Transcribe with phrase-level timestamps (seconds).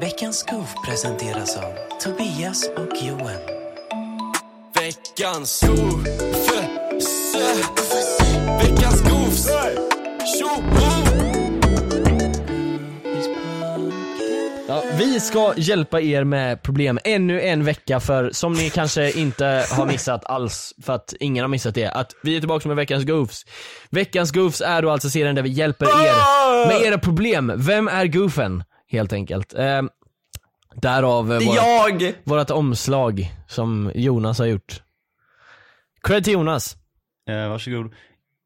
[0.00, 3.40] Veckans Goof presenteras av Tobias och Johan.
[4.74, 6.06] Veckans goof,
[8.62, 9.48] Veckans goofs!
[14.68, 19.64] Ja, vi ska hjälpa er med problem ännu en vecka för som ni kanske inte
[19.70, 23.04] har missat alls, för att ingen har missat det, att vi är tillbaka med veckans
[23.04, 23.44] goofs.
[23.90, 27.52] Veckans goofs är då alltså serien där vi hjälper er med era problem.
[27.56, 28.62] Vem är goofen?
[28.90, 29.54] Helt enkelt.
[29.54, 29.82] Eh,
[30.74, 34.82] därav vårat, vårat omslag som Jonas har gjort.
[36.02, 36.76] Cred till Jonas.
[37.28, 37.94] Eh, varsågod.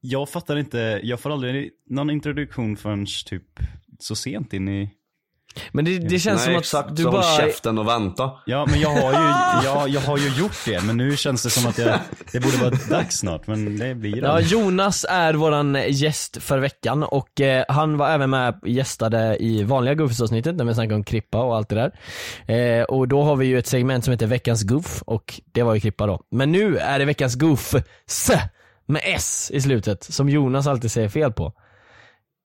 [0.01, 3.61] Jag fattar inte, jag får aldrig någon introduktion förrän typ
[3.99, 4.91] så sent in i...
[5.73, 7.23] Men det, det känns Nej som att exakt, du så bara...
[7.23, 8.31] håll käften och vänta.
[8.47, 11.51] Ja men jag har ju, jag, jag har ju gjort det men nu känns det
[11.51, 11.99] som att jag,
[12.33, 14.41] det borde vara dags snart men det blir det Ja.
[14.41, 19.95] Jonas är våran gäst för veckan och eh, han var även med gästade i vanliga
[19.95, 21.93] Goofus-avsnittet när vi snackade om Krippa och allt det där.
[22.55, 25.75] Eh, och då har vi ju ett segment som heter veckans Goof och det var
[25.75, 26.21] ju Krippa då.
[26.31, 27.75] Men nu är det veckans Goof
[28.07, 28.31] S
[28.87, 31.53] med S i slutet som Jonas alltid säger fel på.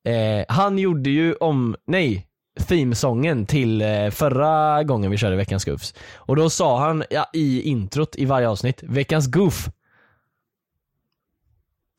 [0.08, 2.26] Eh, han gjorde ju om, nej,
[2.68, 5.94] themesången till eh, förra gången vi körde veckans Goofs.
[6.16, 9.70] Och då sa han ja, i introt i varje avsnitt, veckans Goof.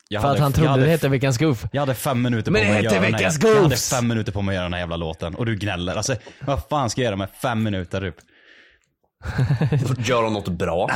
[0.09, 1.65] Jag För hade- att han jag trodde hade- det hette veckans Goof.
[1.71, 4.07] Jag hade fem minuter på Men mig att göra den här, Veckans Jag hade fem
[4.07, 5.95] minuter på mig att göra den här jävla låten och du gnäller.
[5.95, 8.15] Alltså vad fan ska jag göra med fem minuter typ?
[10.07, 10.89] Gör något bra.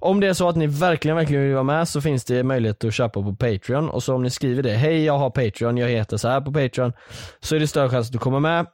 [0.00, 2.84] Om det är så att ni verkligen, verkligen vill vara med så finns det möjlighet
[2.84, 5.88] att köpa på Patreon och så om ni skriver det, hej jag har Patreon, jag
[5.88, 6.92] heter så här på Patreon,
[7.40, 8.66] så är det större chans att du kommer med.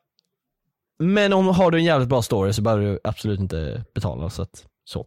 [0.99, 4.43] Men om har du en jävligt bra story så behöver du absolut inte betala så
[4.43, 5.07] att, så.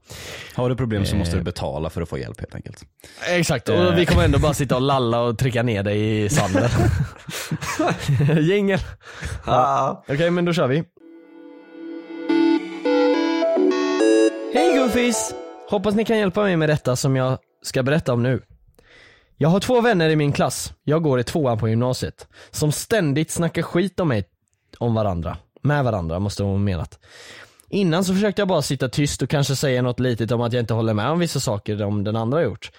[0.55, 1.37] Har du problem så måste Eh.
[1.37, 2.83] du betala för att få hjälp helt enkelt.
[3.29, 3.87] Exakt, Eh.
[3.87, 6.69] och vi kommer ändå bara sitta och lalla och trycka ner dig i sanden.
[8.41, 8.79] Jingel.
[9.45, 9.91] Ah.
[10.07, 10.83] Okej men då kör vi.
[14.53, 15.33] Hej Goofies!
[15.69, 18.41] Hoppas ni kan hjälpa mig med detta som jag ska berätta om nu.
[19.37, 23.31] Jag har två vänner i min klass, jag går i tvåan på gymnasiet, som ständigt
[23.31, 24.25] snackar skit om mig,
[24.77, 25.37] om varandra.
[25.61, 26.99] Med varandra måste de ha menat.
[27.69, 30.59] Innan så försökte jag bara sitta tyst och kanske säga något litet om att jag
[30.63, 32.71] inte håller med om vissa saker om den andra gjort.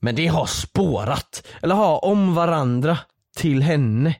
[0.00, 2.98] Men det har spårat, eller ha om varandra
[3.36, 4.14] till henne.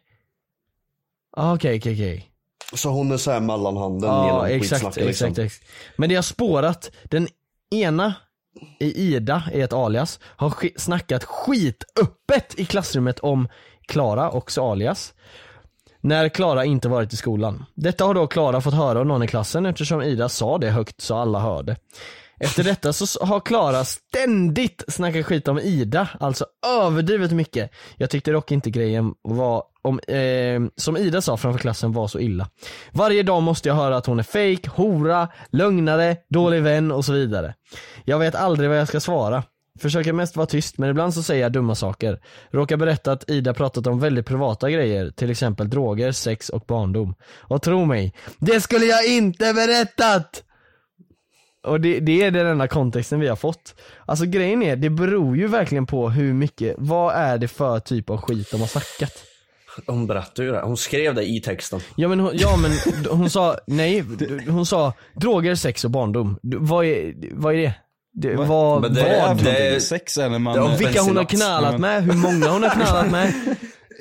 [1.37, 2.27] Ah, Okej, okej, okej.
[2.75, 5.29] Så hon är såhär mellanhanden Ja genom exakt, skitsnacket liksom.
[5.29, 5.71] exakt, exakt.
[5.97, 6.91] Men det har spårat.
[7.05, 7.29] Den
[7.71, 8.15] ena,
[8.81, 13.49] i Ida är ett alias, har sk- snackat skitöppet i klassrummet om
[13.89, 15.15] Klara, också alias.
[16.01, 17.65] När Klara inte varit i skolan.
[17.75, 21.01] Detta har då Klara fått höra av någon i klassen eftersom Ida sa det högt
[21.01, 21.77] så alla hörde.
[22.45, 27.71] Efter detta så har Klara ständigt snackat skit om Ida, alltså överdrivet mycket.
[27.97, 32.19] Jag tyckte dock inte grejen var, om, eh, som Ida sa framför klassen var så
[32.19, 32.49] illa.
[32.93, 37.13] Varje dag måste jag höra att hon är fake, hora, lögnare, dålig vän och så
[37.13, 37.55] vidare.
[38.05, 39.43] Jag vet aldrig vad jag ska svara.
[39.81, 42.21] Försöker mest vara tyst men ibland så säger jag dumma saker.
[42.51, 47.15] Råkar berätta att Ida pratat om väldigt privata grejer, till exempel droger, sex och barndom.
[47.39, 50.45] Och tro mig, det skulle jag inte berättat!
[51.67, 53.75] Och det, det är den enda kontexten vi har fått.
[54.07, 58.11] Alltså grejen är, det beror ju verkligen på hur mycket, vad är det för typ
[58.11, 59.13] av skit de har snackat?
[59.87, 61.81] Hon berättade ju det, hon skrev det i texten.
[61.97, 62.71] Ja men, hon, ja, men
[63.19, 64.05] hon sa, nej,
[64.49, 66.39] hon sa droger, sex och barndom.
[66.43, 67.75] Vad är, vad är det?
[68.13, 69.45] det vad, Men det- vad?
[69.45, 70.57] det- är- Sex är när man...
[70.57, 73.33] Ja, Vilka hon har knallat med, hur många hon har knallat med,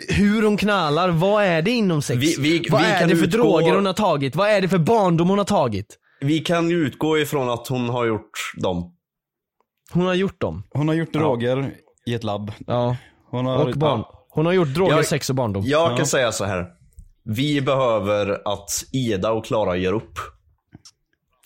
[0.10, 2.20] hur hon knallar, vad är det inom sex?
[2.20, 4.36] Vi- vi- vad vi är det för utgå- droger hon har tagit?
[4.36, 5.98] Vad är det för barndom hon har tagit?
[6.22, 8.96] Vi kan ju utgå ifrån att hon har gjort dem.
[9.94, 10.64] Hon har gjort dem.
[10.72, 11.74] Hon har gjort droger
[12.06, 12.52] i ett labb.
[12.68, 12.96] Ja.
[13.30, 13.66] Hon har...
[13.68, 14.04] Och barn.
[14.30, 15.64] Hon har gjort droger, Jag- sex och barndom.
[15.66, 15.98] Jag Ja.
[15.98, 16.66] kan säga så här.
[17.24, 20.20] Vi behöver att Ida och Klara gör upp.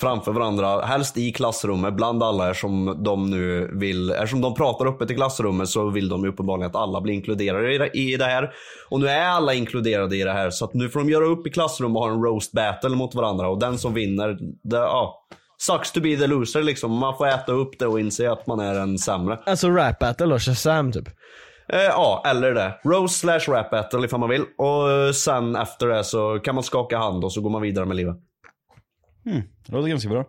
[0.03, 5.11] Framför varandra, helst i klassrummet, bland alla eftersom de nu vill, eftersom de pratar öppet
[5.11, 8.51] i klassrummet så vill de uppenbarligen att alla blir inkluderade i det, i det här.
[8.89, 11.47] Och nu är alla inkluderade i det här så att nu får de göra upp
[11.47, 15.25] i klassrummet och ha en roast battle mot varandra och den som vinner, det, ja.
[15.57, 16.91] Sucks to be the loser liksom.
[16.91, 19.39] Man får äta upp det och inse att man är en sämre.
[19.45, 21.07] Alltså rap battle och Shazam typ.
[21.69, 22.79] Eh, ja, eller det.
[22.83, 24.43] Rose slash rap battle ifall man vill.
[24.57, 27.85] Och eh, sen efter det så kan man skaka hand och så går man vidare
[27.85, 28.15] med livet.
[29.23, 30.25] Det låter ganska bra.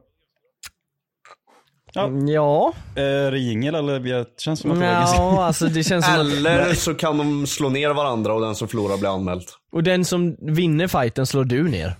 [1.92, 2.10] Ja.
[2.26, 4.00] Ja, Är det jingel eller?
[4.00, 5.16] Det känns som att det ganska...
[5.18, 8.54] ja alltså det känns som att, Eller så kan de slå ner varandra och den
[8.54, 9.44] som förlorar blir anmäld.
[9.72, 11.96] och den som vinner fighten slår du ner.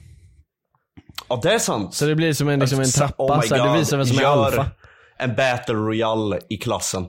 [1.29, 1.95] Ja, det är sant.
[1.95, 4.19] Så det blir som en, liksom en trappa, Oh så här, det visar vem som
[4.19, 4.67] är Gör alfa.
[5.19, 7.07] en battle royale i klassen.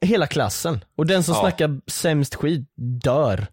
[0.00, 0.84] Hela klassen.
[0.96, 1.40] Och den som Ja.
[1.40, 2.68] snackar sämst skit
[3.02, 3.46] dör.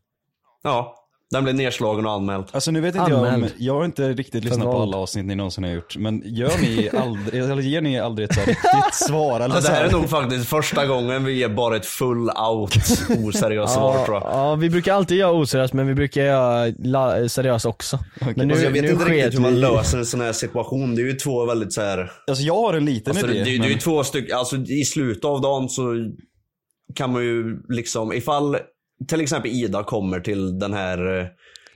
[0.63, 1.00] Ja.
[1.31, 2.45] Den blev nedslagen och anmäld.
[2.51, 3.54] Alltså nu vet inte jag om, Anmäld.
[3.57, 5.98] jag har inte riktigt lyssnat på alla avsnitt ni någonsin har gjort.
[5.98, 9.39] Men gör ni aldrig, eller ger ni aldrig ett så riktigt svar?
[9.39, 12.30] Eller Ja, så det här är nog faktiskt första gången vi ger bara ett full
[12.50, 12.75] out
[13.28, 14.24] oseriöst svar tror jag.
[14.31, 18.00] Ja, vi brukar alltid göra oseriöst men vi brukar göra seriöst också.
[18.36, 20.34] Men nu, Alltså, jag vet nu inte riktigt hur man vi- löser en sån här
[20.34, 20.95] situation.
[20.95, 22.12] Det är ju två väldigt så här.
[22.27, 23.44] Alltså jag har en liten Alltså, det, idé.
[23.44, 25.94] det, det är men- ju två stycken, alltså i slutet av dagen så
[26.95, 28.57] kan man ju liksom, ifall
[29.07, 31.25] till exempel Ida kommer till den här eh,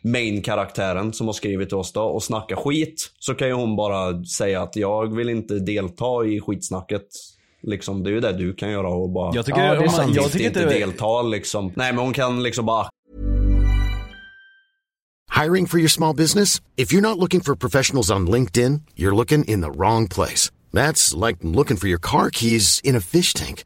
[0.04, 3.12] main-karaktären som har skrivit till oss då och snackar skit.
[3.20, 7.06] Så kan ju hon bara säga att jag vill inte delta i skitsnacket.
[7.64, 9.90] Liksom, det är ju det du kan göra och bara Jag tycker, Ja, det är
[9.90, 10.16] sant.
[10.16, 11.72] jag inte, tycker inte inte, delta liksom.
[11.76, 12.88] Nej men hon kan liksom bara
[15.44, 16.62] Hiring for your small business?
[16.78, 20.52] If you're not looking for professionals on LinkedIn, you're looking in the wrong place.
[20.74, 23.66] That's like looking for your car keys in a fish tank.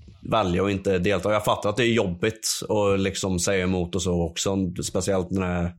[0.29, 1.33] välja och inte delta.
[1.33, 4.57] Jag fattar att det är jobbigt att liksom säga emot och så också.
[4.83, 5.73] Speciellt när det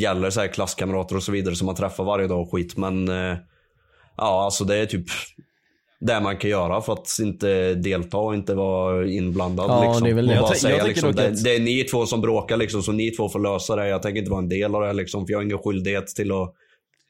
[0.00, 2.76] gäller så här klasskamrater och så vidare som man träffar varje dag och skit.
[2.76, 3.36] Men eh,
[4.16, 5.06] ja, alltså det är typ
[6.00, 9.70] det man kan göra för att inte delta och inte vara inblandad.
[9.70, 10.04] Ja, liksom.
[10.04, 10.40] det är väl och det.
[10.40, 12.92] bara Jag säga, jag liksom, det, att- det är ni två som bråkar liksom, så
[12.92, 13.88] ni två får lösa det.
[13.88, 16.32] Jag tänker inte vara en del av det liksom, för jag har ingen skyldighet till
[16.32, 16.54] att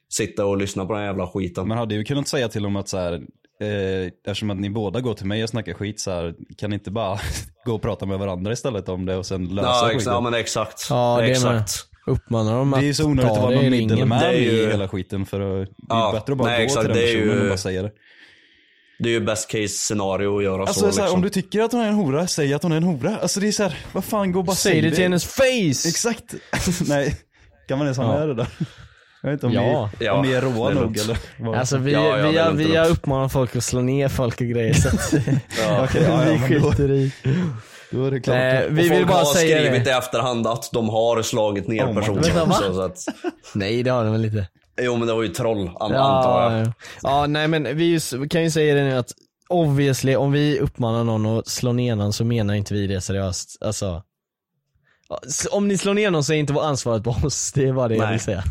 [0.09, 1.67] sitta och lyssna på den här jävla skiten.
[1.67, 3.21] Man hade ju kunnat säga till dem att så här,
[3.61, 6.73] eh, eftersom att ni båda går till mig och snackar skit så här, kan ni
[6.73, 7.19] inte bara
[7.65, 10.13] gå och prata med varandra istället om det och sen lösa ja, skiten?
[10.13, 10.87] ja men exakt.
[10.89, 11.71] Ja, det exakt.
[12.07, 14.25] Uppmanar dem Det är ju att så onödigt att ta vara det någon middleman Det
[14.25, 16.63] är ju- i hela skiten för att, det är Ja, bättre att bara nej, gå
[16.63, 17.91] exakt, till den det är ju- personen och bara säga det.
[18.99, 20.85] Det är ju best case scenario att göra Alltså så.
[21.01, 21.13] liksom.
[21.15, 23.17] om du tycker att hon är en hora, säg att hon är en hora.
[23.17, 25.87] Alltså det är så här, vad fan, gå och bara Säg det till hennes face!
[25.89, 26.35] Exakt.
[26.87, 27.15] Nej,
[27.67, 28.47] kan man ens ha med det där?
[29.27, 29.89] Jag vet inte om, Ja.
[29.99, 31.55] Ja, om ni är råa nog eller vad.
[31.55, 34.41] Alltså vi, Ja, ja, vi, är har, vi har uppmanat folk att slå ner folk
[34.41, 35.13] och grejer så att
[35.63, 35.83] Ja.
[35.83, 37.11] Okej, ja, ja, vi skiter i.
[37.91, 38.35] då är det klart.
[38.37, 39.89] Eh, Och vi vill folk bara har säga skrivit det.
[39.91, 42.01] i efterhand att de har slagit ner Oh va?
[42.47, 42.73] också.
[42.73, 42.97] Så att,
[43.53, 44.47] Nej det har de väl inte.
[44.81, 46.67] jo men det var ju troll, an- antar Ja, jag.
[46.67, 46.73] ja.
[47.03, 49.11] ja nej men vi vi kan ju säga det nu att
[49.49, 53.57] obviously om vi uppmanar någon att slå ner någon så menar inte vi det seriöst.
[53.61, 54.03] Alltså,
[55.51, 57.95] om ni slår ner någon så är inte ansvaret på oss, det är bara det
[57.95, 58.11] jag Nej.
[58.11, 58.43] vill säga.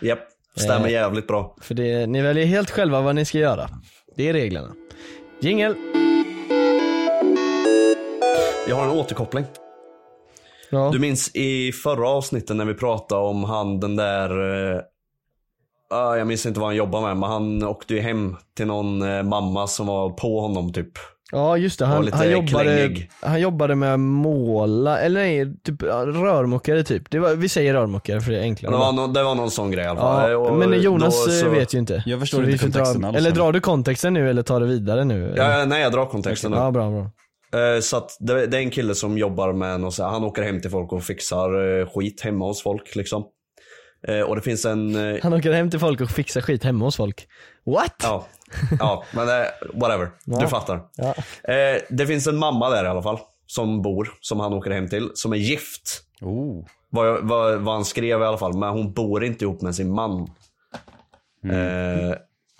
[0.00, 0.18] Japp,
[0.56, 0.92] stämmer Eh.
[0.92, 1.56] jävligt bra.
[1.60, 3.68] För det, ni väljer helt själva vad ni ska göra.
[4.16, 4.74] Det är reglerna.
[5.40, 5.74] Jingel.
[8.68, 9.44] Jag har en återkoppling.
[10.70, 10.90] Ja.
[10.92, 14.30] Du minns i förra avsnittet när vi pratade om han den där
[15.90, 19.02] ah, jag minns inte vad han jobbar med, men han åkte ju hem till någon
[19.02, 20.92] eh, mamma som var på honom typ.
[21.32, 23.10] Ja just det, han, han, jobbade, klängig.
[23.20, 27.10] han jobbade med måla, eller nej, typ rörmokare typ.
[27.10, 28.72] Det var, vi säger rörmokare för det är enklare.
[28.72, 30.30] Det var, någon, det var någon sån grej i alla fall.
[30.30, 32.02] ja, Och men Jonas då eh, så- vet ju inte.
[32.06, 34.66] Jag förstår Så inte kontexten dra, alls Eller drar du kontexten nu eller tar du
[34.66, 35.34] vidare nu?
[35.36, 36.56] Ja, nej jag drar kontexten nu.
[36.56, 37.00] Ja bra bra.
[37.60, 40.24] Eh, Så att det, det är en kille som jobbar med något så här, han
[40.24, 43.24] åker hem till folk och fixar eh, skit hemma hos folk liksom.
[44.08, 46.84] Eh, Och det finns en, eh, Han åker hem till folk och fixar skit hemma
[46.84, 47.28] hos folk.
[47.64, 47.94] What?
[48.02, 48.26] ja,
[48.78, 50.38] ja men eh, whatever, Ja.
[50.40, 50.80] du fattar.
[50.96, 51.14] Ja.
[51.52, 54.88] Eh, Det finns en mamma där i alla fall, som bor, som han åker hem
[54.88, 56.02] till, som är gift.
[56.20, 56.64] Oh.
[56.90, 59.94] Vad, vad, vad han skrev i alla fall, men hon bor inte ihop med sin
[59.94, 60.30] man.
[61.44, 62.16] Eh,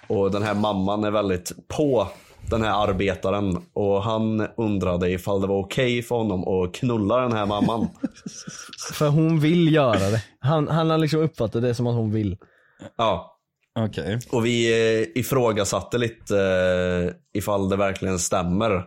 [0.07, 2.09] och den här mamman är väldigt på
[2.51, 7.33] den här arbetaren och han undrade ifall det var okej för honom att knulla den
[7.33, 7.89] här mamman.
[8.93, 10.23] För hon vill göra det.
[10.41, 12.37] Han, han har liksom uppfattat det som att hon vill.
[12.97, 13.33] Ja.
[13.79, 14.19] Okej.
[14.33, 18.83] Och vi eh, ifrågasatte lite eh, ifall det verkligen stämmer.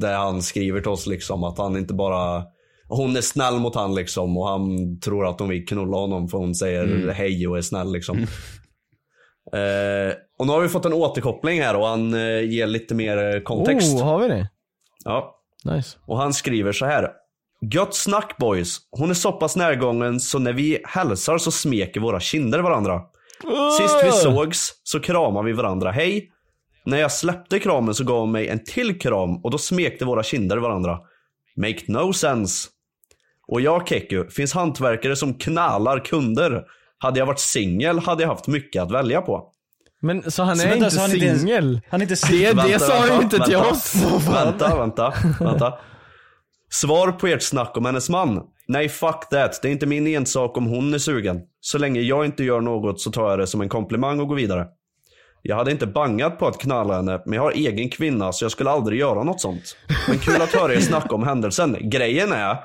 [0.00, 2.44] Det han skriver till oss liksom att han inte bara
[2.88, 6.38] hon är snäll mot han liksom och han tror att hon vill knulla honom för
[6.38, 8.26] hon säger hej och är snäll liksom.
[9.52, 13.34] Eh, och nu har vi fått en återkoppling här och han eh, ger lite mer
[13.34, 13.94] eh, kontext.
[13.94, 14.48] Oh, har vi det?
[15.04, 15.32] Ja.
[15.64, 15.98] Nice.
[16.06, 17.10] Och han skriver så här.
[17.72, 18.78] Gött snack boys.
[18.90, 23.02] Hon är så pass närgången så när vi hälsar så smeker våra kinder varandra.
[23.78, 26.30] Sist vi sågs så kramade vi varandra hej.
[26.84, 30.22] När jag släppte kramen så gav hon mig en till kram och då smekte våra
[30.22, 30.98] kinder varandra.
[31.56, 32.68] Make no sense.
[33.48, 36.64] Och jag Keku, finns hantverkare som knallar kunder.
[36.98, 39.52] Hade jag varit singel hade jag haft mycket att välja på.
[40.06, 41.80] Men så han Så är vänta, inte så han är inte ens- singel?
[41.90, 42.56] han är inte Det, singel.
[42.56, 43.70] det Vänta, sa han ju inte till vänta.
[43.70, 43.94] oss.
[44.28, 45.74] Vänta, vänta, vänta.
[46.70, 48.42] Svar på ert snack om hennes man.
[48.68, 49.58] Nej, fuck that.
[49.62, 51.40] Det är inte min ensak om hon är sugen.
[51.60, 54.36] Så länge jag inte gör något så tar jag det som en komplimang och går
[54.36, 54.66] vidare.
[55.42, 58.52] Jag hade inte bangat på att knalla henne, men jag har egen kvinna så jag
[58.52, 59.76] skulle aldrig göra något sånt.
[60.08, 61.76] Men kul att höra er snacka om händelsen.
[61.90, 62.56] Grejen är,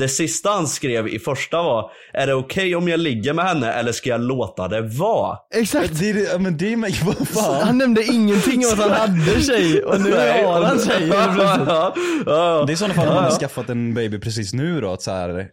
[0.00, 3.72] det sista han skrev i första var, är det okej om jag ligger med henne
[3.72, 5.36] eller ska jag låta det vara?
[5.54, 5.98] Exakt.
[5.98, 6.76] Det det- ja, men det är
[7.06, 7.66] vad fan.
[7.66, 11.08] Han nämnde ingenting om att han hade tjej och nu har han tjej.
[11.08, 11.94] Ja,
[12.26, 12.64] ja.
[12.66, 15.02] Det är i sådana fall om man har skaffat en baby precis nu då, att
[15.02, 15.46] så här,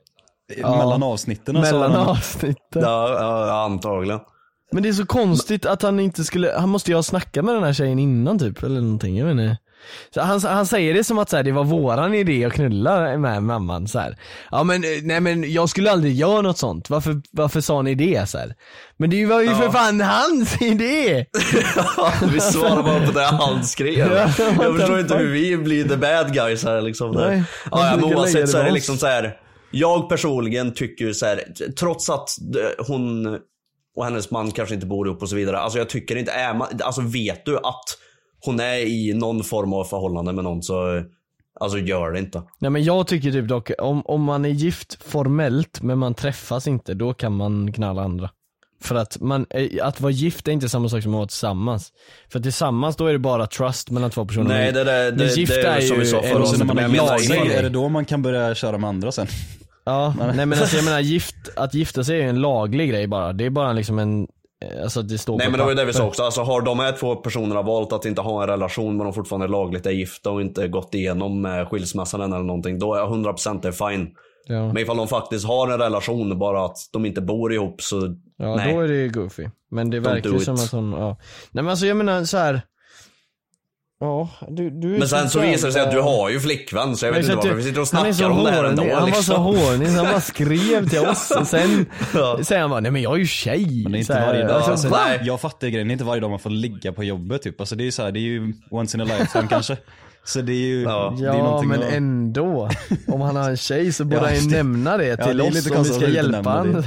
[0.61, 1.97] mellan avsnitten och Mellan så.
[1.97, 2.81] han- avsnitten.
[2.81, 3.09] Ja,
[3.47, 4.19] ja, antagligen.
[4.71, 7.55] Men det är så konstigt att han inte skulle, han måste ju ha snackat med
[7.55, 9.57] den här tjejen innan typ eller någonting, jag vet inte.
[10.13, 13.17] Så han, han säger det som att så här, det var våran idé att knulla
[13.17, 14.17] med mamman så här.
[14.51, 17.95] Ja men eh, nej men jag skulle aldrig göra något sånt, varför, varför sa ni
[17.95, 18.55] det så här?
[18.97, 21.25] Men det var ju för fan hans idé!
[22.33, 24.13] vi svarar bara på det han skrev.
[24.13, 24.31] Ja,
[24.61, 27.11] jag förstår inte hur vi blir the bad guys här liksom.
[27.11, 29.37] Nej, ja, ja, men oavsett så är det liksom så här.
[29.71, 31.43] Jag personligen tycker så här,
[31.79, 33.37] trots att eh, hon
[33.97, 35.57] och hennes man kanske inte bor ihop och så vidare.
[35.57, 37.97] Alltså jag tycker inte, är man, alltså vet du att
[38.45, 41.03] hon är i någon form av förhållande med någon så,
[41.59, 42.41] alltså gör det inte.
[42.59, 46.67] Nej men jag tycker typ dock, om, om man är gift formellt men man träffas
[46.67, 48.29] inte, då kan man knalla andra.
[48.81, 51.91] För att man, eh, att vara gift är inte samma sak som att vara tillsammans.
[52.31, 54.47] För tillsammans då är det bara trust mellan två personer.
[54.49, 56.45] Nej det, det, men det, gift det är är som ju vi sa en- förra
[56.45, 56.75] sen när avsnittet.
[56.75, 59.27] man är ifall- är det då man kan börja köra med andra sen?
[59.85, 63.07] Ja, nej men alltså jag menar gift, att gifta sig är ju en laglig grej
[63.07, 63.33] bara.
[63.33, 64.27] Det är bara liksom en,
[64.83, 66.23] alltså det står Nej men det var ju det vi sa också.
[66.23, 69.47] Alltså har de här två personerna valt att inte ha en relation men de fortfarande
[69.47, 72.79] lagligt är gifta och inte gått igenom eh, skilsmässan eller någonting.
[72.79, 74.09] Då är 100% det är fine.
[74.47, 78.15] Ja, Men ifall de faktiskt har en relation bara att de inte bor ihop så
[78.37, 78.73] ja nej.
[78.73, 79.47] då är det ju goofy.
[79.71, 81.07] Men det verkar ju som att hon, ja.
[81.51, 82.61] Nej men alltså jag menar så här.
[83.99, 87.05] Ja, du, du Men sen så visar det sig att du har ju flickvän så
[87.05, 88.99] jag vet inte Exakt, varför vi sitter och snackar om det här ändå Han var
[89.11, 89.43] så liksom.
[89.43, 92.39] horny så han bara skrev till oss och sen Ja.
[92.43, 93.81] säger han bara nej men jag är ju tjej.
[93.83, 94.51] Men det är inte varje dag.
[94.55, 95.19] alltså, Alltså, nej.
[95.23, 97.59] jag fattar grejen, det är inte varje dag man får ligga på jobbet typ.
[97.59, 99.77] Alltså det är ju så här, det är ju once in a lifetime kanske.
[100.25, 101.15] Så det är ju, Ja.
[101.19, 102.69] det är Ja men att- ändå.
[103.07, 105.43] Om han har en tjej så borde Ja, han ju det- nämna det till det
[105.43, 106.83] är oss lite om vi ska inte hjälpa honom.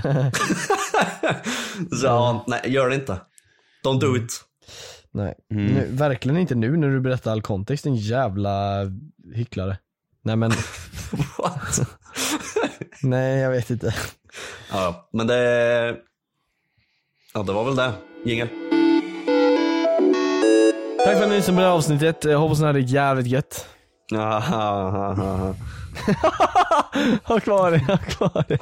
[2.00, 3.20] Så ja, nej gör det inte.
[3.84, 4.40] Don't do it.
[5.12, 5.66] Nej, Mm.
[5.66, 8.76] nu, verkligen inte nu när du berättar all kontext, en jävla
[9.34, 9.78] hycklare.
[10.22, 10.50] Nej men,
[11.38, 11.80] What?
[13.02, 13.94] nej jag vet inte.
[14.72, 15.96] Ja, men det...
[17.34, 17.92] Ja det var väl det.
[18.24, 18.48] Jingel.
[21.04, 23.26] Tack för att ni lyssnade på det här avsnittet, jag hoppas ni hade det jävligt
[23.26, 23.66] gött.
[27.24, 28.58] Ha kvar det, ha kvar det.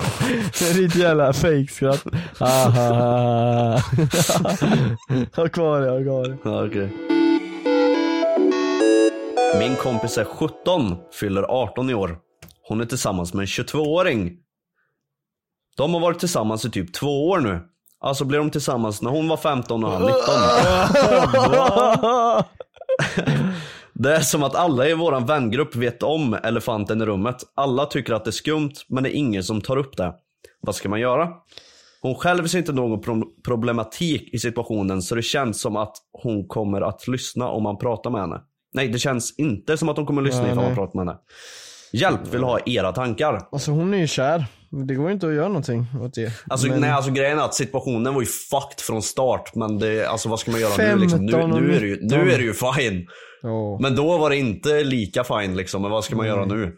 [0.59, 2.05] Det är ditt jävla fejkskratt.
[2.39, 3.81] Ha, ha, ha.
[5.37, 6.37] Ha kvar det, ha kvar det.
[6.45, 6.89] Ja, okej.
[9.59, 12.19] Min kompis är 17, fyller 18 i år.
[12.69, 14.37] Hon är tillsammans med en 22-åring.
[15.77, 17.61] De har varit tillsammans i typ två år nu.
[18.01, 20.19] Alltså blev de tillsammans när hon var 15 och han 19.
[23.99, 27.37] Det är som att alla i våran vängrupp vet om elefanten i rummet.
[27.55, 30.15] Alla tycker att det är skumt, men det är ingen som tar upp det.
[30.61, 31.29] Vad ska man göra?
[32.03, 36.49] Hon själv ser inte någon pro- problematik i situationen så det känns som att hon
[36.49, 38.41] kommer att lyssna om man pratar med henne.
[38.75, 41.07] Nej, det känns inte som att hon kommer att lyssna Nej, ifall man pratar med
[41.07, 41.19] henne.
[41.93, 43.49] Hjälp, vill ha era tankar.
[43.53, 44.45] Alltså hon är ju kär,
[44.89, 46.33] det går ju inte att göra någonting åt det.
[46.49, 49.55] Alltså, Men- nej, alltså grejen är att situationen var ju fucked från start.
[49.55, 51.27] Men det, alltså vad ska man göra nu liksom?
[51.27, 52.19] Nu, 15 och nu, är det ju, 19.
[52.19, 53.07] nu är det ju fine.
[53.43, 55.83] Ja, Men då var det inte lika fine liksom.
[55.83, 56.77] Men vad ska man göra nu?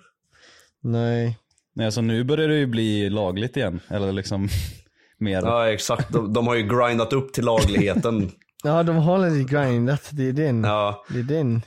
[0.83, 1.39] nej.
[1.75, 3.81] Nej alltså nu börjar det ju bli lagligt igen.
[3.89, 4.49] Eller liksom
[5.19, 5.43] mer.
[5.43, 8.31] Ja exakt, de, de har ju grindat upp till lagligheten.
[8.63, 10.65] Ja de har lite grindat, det är den.
[10.65, 11.63] Ja, Det är den.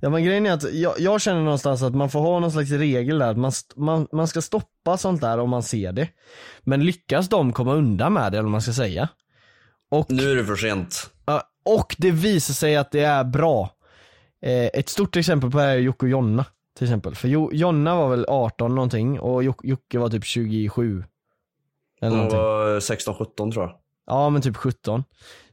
[0.00, 2.70] Ja men grejen är att jag, jag känner någonstans att man får ha någon slags
[2.70, 6.08] regel där, att man, st- man, man ska stoppa sånt där om man ser det.
[6.62, 9.08] Men lyckas de komma undan med det eller vad man ska säga.
[9.90, 11.10] Och, Nu är det för sent.
[11.64, 13.70] och det visar sig att det är bra.
[14.44, 16.44] Eh, ett stort exempel på det här är Jocke och Jonna
[16.78, 17.14] till exempel.
[17.14, 21.04] För jo, Jonna var väl 18 någonting och Joc- Jocke var typ 27.
[22.00, 23.78] Eller Hon var 16-17 tror jag.
[24.06, 25.04] Ja men typ 17.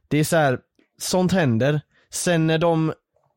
[0.07, 0.59] Det är så här,
[0.97, 1.81] sånt händer.
[2.09, 2.93] Sen när de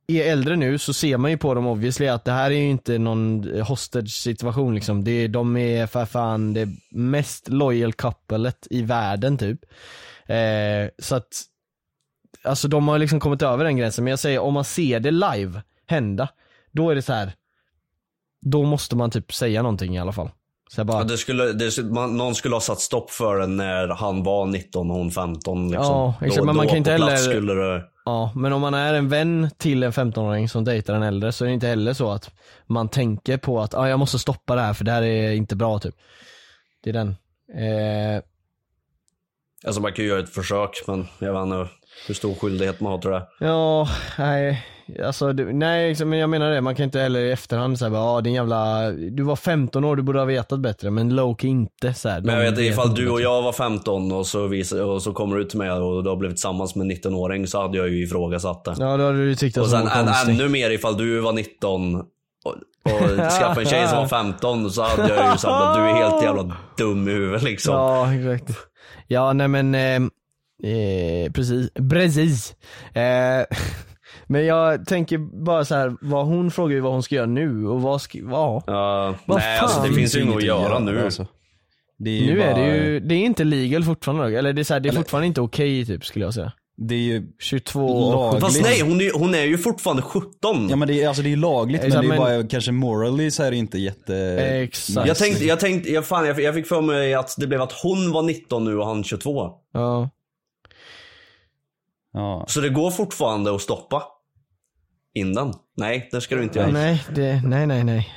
[0.06, 2.68] är äldre nu så ser man ju på dem obviously att det här är ju
[2.70, 5.04] inte någon hostage situation liksom.
[5.04, 9.60] Det är, de är för fan det mest loyal couplet i världen typ.
[10.26, 11.42] Eh, så att,
[12.44, 14.04] alltså de har liksom kommit över den gränsen.
[14.04, 16.28] Men jag säger om man ser det live hända,
[16.72, 17.32] då är det så här.
[18.40, 20.30] Då måste man typ säga någonting i alla fall.
[20.70, 23.88] Så bara, Ja, det skulle, det, man, någon skulle ha satt stopp för det när
[23.88, 25.68] han var 19 och hon 15.
[25.70, 25.86] Liksom.
[25.86, 29.08] Ja, exakt, men man kan inte heller- Skulle det, Ja, men om man är en
[29.08, 32.30] vän till en 15-åring som dejtar en äldre så är det inte heller så att
[32.66, 35.56] man tänker på att ah, jag måste stoppa det här för det här är inte
[35.56, 35.94] bra typ.
[36.82, 37.08] Det är den.
[37.54, 38.22] Eh,
[39.66, 41.74] alltså man kan ju göra ett försök men jag vet inte
[42.06, 43.26] hur stor skyldighet man har till det.
[43.40, 44.66] ja, nej.
[45.04, 46.60] Alltså, det, nej, liksom, men jag menar det.
[46.60, 49.96] Man kan inte heller i efterhand säga ja ah, din jävla, du var 15 år,
[49.96, 50.90] du borde ha vetat bättre.
[50.90, 52.20] Men Loki inte så här.
[52.20, 55.36] Men jag vet ifall du och jag var 15 och så, visar, och så kommer
[55.36, 58.04] du till mig och du har blivit tillsammans med en 19-åring så hade jag ju
[58.04, 58.74] ifrågasatt det.
[58.78, 61.94] Ja, då hade du tyckt att och sen än, ännu mer ifall du var 19
[61.94, 62.04] och,
[62.84, 65.94] och skaffade en tjej som var 15 så hade jag ju sagt att du är
[65.94, 67.74] helt jävla dum i huvudet liksom.
[67.74, 68.58] Ja, exakt.
[69.06, 70.00] Ja, nej men, eh,
[70.62, 72.54] eh, precis, precis.
[72.94, 73.56] Eh,
[74.26, 77.66] men jag tänker bara så här, vad hon frågar ju vad hon ska göra nu
[77.66, 78.62] och vad ska, ja.
[78.66, 79.94] Ja, Vad nej alltså det fan?
[79.96, 81.04] finns ju inget att göra nu.
[81.04, 81.26] Alltså.
[81.98, 84.62] Det är ju Nu bara, är det ju, det är inte legal fortfarande eller det
[84.62, 86.52] är, så här, det är Eller- fortfarande inte okej typ skulle jag säga.
[86.76, 88.44] Det är ju 22 och Lagligt.
[88.44, 90.30] Fast nej, hon är, hon är ju fortfarande 17.
[90.70, 92.72] Ja men det är, alltså det är lagligt men Exakt, det är men- bara kanske
[92.72, 94.16] morally så är det inte jätte...
[94.62, 95.08] Exakt.
[95.08, 97.72] Jag tänkte, jag tänkte, jag, fan, jag, jag fick för mig att det blev att
[97.82, 99.50] hon var 19 nu och han 22.
[99.72, 100.10] Ja.
[102.14, 102.44] Ja.
[102.48, 104.02] Så det går fortfarande att stoppa
[105.14, 105.54] in den?
[105.76, 106.70] Nej, det ska du inte göra.
[106.70, 108.08] Nej, det, nej, nej, nej.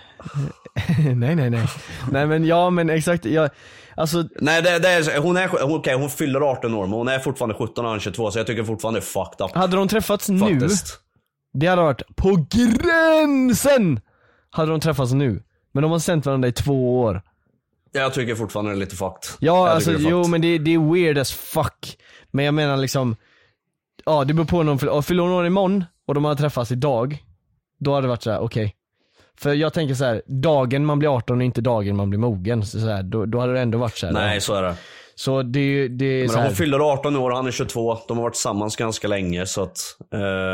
[1.16, 1.68] nej, nej, nej.
[2.12, 3.50] Nej men ja men exakt, jag,
[3.96, 7.08] alltså Nej, det, det är, hon, är, hon, okej, hon fyller 18 år men hon
[7.08, 9.56] är fortfarande 17 och han 22 så jag tycker fortfarande det är fucked up.
[9.56, 11.00] hade de träffats nu, Faktiskt.
[11.54, 14.00] det hade varit på gränsen!
[14.50, 15.44] Hade de träffats nu.
[15.72, 17.22] Men de har känt varandra i två år.
[17.92, 19.30] Jag tycker fortfarande det är lite fucked.
[19.40, 21.98] Ja jag alltså jo men det, det är weird as fuck.
[22.32, 23.16] Men jag menar liksom,
[24.08, 26.72] ja det beror på när de fyller, fyller hon år imorgon och de har träffats
[26.72, 27.18] idag,
[27.80, 28.74] då hade det varit så här: okej.
[29.40, 32.66] För jag tänker så här, dagen man blir 18 är inte dagen man blir mogen.
[32.66, 34.14] Så, så här, då, då hade det ändå varit så här.
[34.14, 34.76] Nej, så är det.
[35.16, 37.52] Så det, är ju- det är så Men här, hon fyller 18 år, han är
[37.52, 37.98] 22.
[38.08, 39.78] De har varit tillsammans ganska länge så att...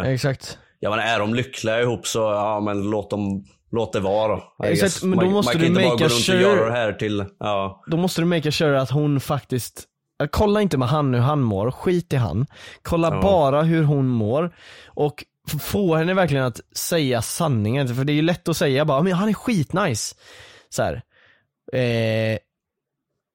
[0.04, 0.58] Eh, Exakt.
[0.80, 4.38] ja men är de lyckliga ihop så, ja men låt dem, låt det vara.
[4.38, 6.42] I Exakt, men då man, måste man du kan inte bara gå runt sure- och
[6.42, 7.84] göra det här till, ja.
[7.88, 9.84] Då måste du make sure att hon faktiskt
[10.28, 12.46] Kolla inte med han hur han mår, skit i han.
[12.82, 13.22] Kolla Ja.
[13.22, 14.56] bara hur hon mår.
[14.88, 15.24] Och
[15.62, 17.96] få henne verkligen att säga sanningen.
[17.96, 20.16] För det är ju lätt att säga bara, men han är skitnice.
[20.70, 21.02] Så här.
[21.74, 22.38] Eh,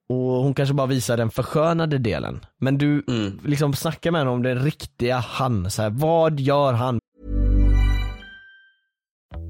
[0.08, 2.44] och hon kanske bara visar den förskönade delen.
[2.58, 3.40] Men du Mm.
[3.44, 5.70] liksom snackar med henne om den riktiga han.
[5.70, 7.00] Så här, vad gör han?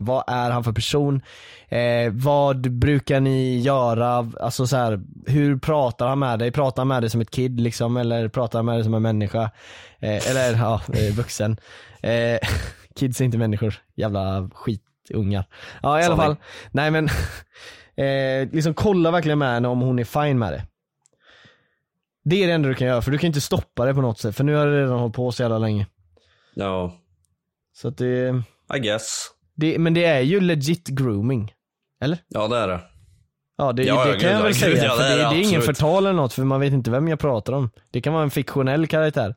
[0.00, 1.22] Vad är han för person?
[1.68, 4.32] Eh, vad brukar ni göra?
[4.40, 6.50] Alltså så här, hur pratar han med dig?
[6.50, 7.96] Pratar han med dig som ett kid liksom?
[7.96, 9.50] Eller pratar han med dig som en människa?
[9.98, 11.56] Eh, eller ja, eh, vuxen.
[12.02, 12.38] Eh,
[12.96, 15.44] kids är inte människor, jävla skitungar.
[15.82, 16.36] Ja i alla fall,
[16.70, 17.08] nej men
[17.96, 20.66] eh, liksom kolla verkligen med henne om hon är fine med det.
[22.24, 24.18] Det är det enda du kan göra, för du kan inte stoppa det på något
[24.18, 25.86] sätt, för nu har det redan hållit på så jävla länge.
[26.54, 26.94] Ja,
[27.72, 28.42] Så att det,
[28.74, 29.30] I guess.
[29.54, 31.52] Det men det är ju legit grooming.
[32.02, 32.18] Eller?
[32.28, 32.80] Ja det är det.
[33.58, 35.08] Ja det, Ja, det ja, kan gud, jag ja, väl gud, säga, ja, för det
[35.08, 35.64] det, är det det är ingen absolut.
[35.78, 37.70] förtal eller något för man vet inte vem jag pratar om.
[37.90, 39.34] Det kan vara en fiktionell karaktär.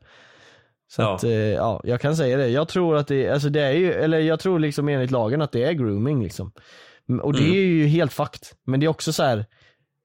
[0.91, 1.15] Så Ja.
[1.15, 2.47] att, eh, ja, jag kan säga det.
[2.47, 5.52] Jag tror att det, alltså det är ju, eller jag tror liksom enligt lagen att
[5.52, 6.52] det är grooming liksom.
[7.10, 7.52] Mm, Och det Mm.
[7.54, 8.54] är ju helt fakt.
[8.65, 9.45] Men det är också så här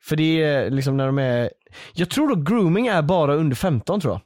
[0.04, 1.50] För det är liksom när de är,
[1.94, 4.20] jag tror då grooming är bara under 15 tror jag.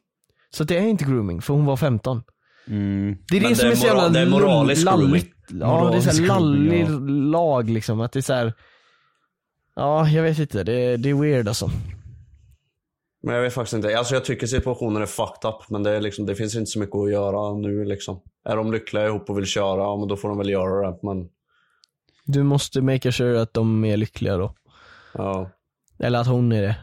[0.51, 2.23] Så att det är inte grooming, för hon var 15.
[2.69, 3.17] Mm.
[3.31, 5.31] Det är det, Men som det är är så jävla det är moralisk lalligt.
[5.49, 7.31] Ja, det är Moralisk så här grooming, lallig ja.
[7.31, 8.53] lag liksom, att det är så här.
[9.75, 11.71] Ja, jag vet inte, det, är- det är weird alltså.
[13.23, 13.99] Men jag vet faktiskt inte.
[13.99, 15.71] Alltså jag tycker situationen är fucked up.
[15.71, 18.21] Men det, är liksom, det finns inte så mycket att göra nu liksom.
[18.45, 20.99] Är de lyckliga ihop och vill köra, ja men då får de väl göra det.
[21.03, 21.29] Men
[22.25, 24.55] Du måste make sure att de är lyckliga då.
[25.15, 25.51] ja.
[25.99, 26.77] Eller att hon är det.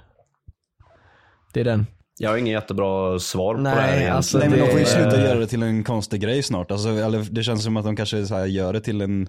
[1.54, 1.86] Det är den.
[2.22, 4.86] Jag har ingen jättebra svar på Nej, det här alltså Nej men de får ju
[4.86, 6.72] sluta göra det till en konstig grej snart.
[6.72, 9.28] Alltså, eller det känns som att de kanske så här gör det till en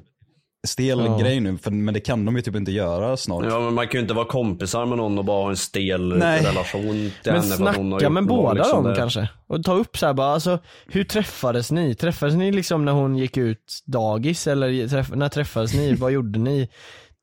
[0.66, 1.18] stel Ja.
[1.18, 1.59] grej nu.
[1.59, 3.44] För, men det kan de ju typ inte göra snart.
[3.48, 6.18] Ja men man kan ju inte vara kompisar med någon och bara ha en stel
[6.18, 6.42] Nej.
[6.44, 9.29] relation till Men henne har snacka med båda liksom, dem kanske.
[9.46, 11.94] Och ta upp så här bara, alltså hur träffades ni?
[11.94, 15.94] Träffades ni liksom när hon gick ut dagis eller träff när träffades ni?
[15.94, 16.68] Vad gjorde ni?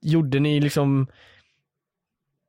[0.01, 1.07] Gjorde ni liksom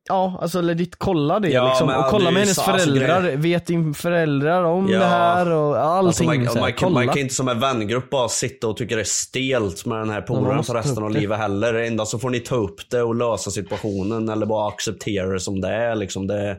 [0.08, 1.86] Ja, alltså legit kolla det Ja, liksom.
[1.86, 3.22] men Och kolla med hennes så- alltså, föräldrar.
[3.22, 4.98] grejer- Vet din föräldrar om Ja.
[4.98, 6.06] det här och allting?
[6.06, 8.76] Alltså man, så här, man, kan, man kan inte som en vängrupp bara sitta och
[8.76, 11.74] tycka det är stelt med den här polaren för resten av livet heller.
[11.74, 15.60] Enda så får ni ta upp det och lösa situationen eller bara acceptera det som
[15.60, 16.26] det är liksom.
[16.26, 16.58] Det,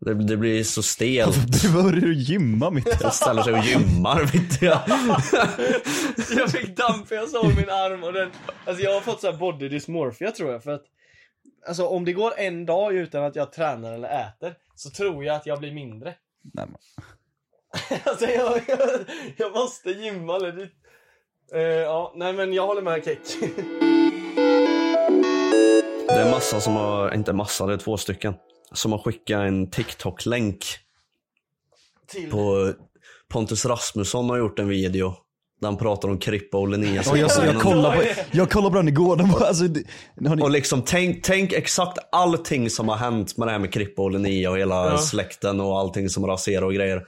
[0.00, 1.62] det, det blir så stelt.
[1.62, 2.90] Du börjar ju gymma mitt i.
[3.00, 4.78] Jag ställer sig och gymmar vet jag.
[6.36, 8.28] jag fick damp jag såg min arm och den,
[8.66, 10.82] alltså jag har fått så här body dysmorphia tror jag för att
[11.66, 15.36] Alltså om det går en dag utan att jag tränar eller äter så tror jag
[15.36, 16.14] att jag blir mindre.
[16.54, 16.76] Nej, men-
[18.04, 18.90] Alltså jag, jag,
[19.36, 20.72] jag måste gymma legit.
[21.54, 23.18] Uh, ja, nej men jag håller med Keck.
[26.08, 28.34] Det är massa som har, inte massa, det är två stycken.
[28.72, 30.64] Som har skickat en TikTok-länk
[32.06, 32.30] Till...
[32.30, 32.72] på
[33.28, 35.14] Pontus Rasmusson har gjort en video.
[35.60, 37.02] Där han pratar om Krippa och Linnea.
[37.06, 39.16] Ja, jag, jag, kollade på, jag kollade på den igår.
[39.16, 43.52] Den var, alltså, ni, Och liksom tänk, tänk exakt allting som har hänt med det
[43.52, 44.98] här med Krippa och Linnea och hela Ja.
[44.98, 47.02] släkten och allting som raserar och grejer.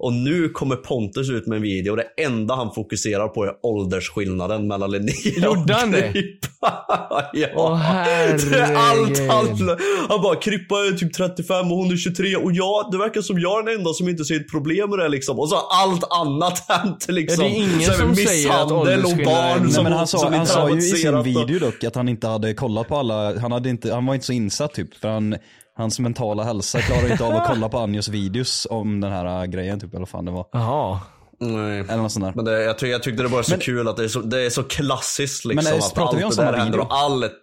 [0.00, 3.52] Och nu kommer Pontus ut med en video och det enda han fokuserar på är
[3.62, 6.12] åldersskillnaden mellan Linnea Gjorde han och det?
[6.12, 6.86] Krippa.
[7.32, 7.48] ja.
[7.54, 9.78] Åh, det är allt herregud.
[10.08, 10.22] han...
[10.22, 13.58] Bara Krippa är typ 35 och hon är 23 och ja, det verkar som jag
[13.60, 15.38] är den enda som inte ser ett problem med det liksom.
[15.38, 17.44] Och så har allt annat hänt liksom.
[17.44, 20.30] Ja, det är ingen Så som säger att åldersskillnaden- barn Nej, som, men han sa,
[20.30, 23.52] han sa ju i sin video dock att han inte hade kollat på alla, han,
[23.52, 24.94] hade inte, han var inte så insatt typ.
[24.94, 25.36] För han,
[25.78, 29.44] hans mentala hälsa klarar inte av att kolla på Anjos videos om den här äh,
[29.46, 30.46] grejen typ, eller vad fan det var.
[30.52, 31.00] Jaha.
[31.40, 31.80] Nej.
[31.80, 32.32] Eller något sånt där.
[32.36, 34.20] Men det, jag, tyck, jag tyckte det var så Men- kul att det är så,
[34.20, 35.64] det är så klassiskt liksom.
[35.72, 36.86] Men, eh, att pratar vi om allt det samma där händer video?
[36.86, 37.42] och allt,